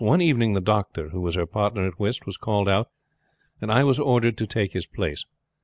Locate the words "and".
3.61-3.71